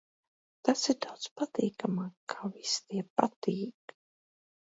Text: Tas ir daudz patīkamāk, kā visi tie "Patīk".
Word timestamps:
Tas 0.69 0.85
ir 0.93 0.95
daudz 1.05 1.25
patīkamāk, 1.41 2.15
kā 2.35 2.49
visi 2.55 2.79
tie 2.87 3.03
"Patīk". 3.21 3.95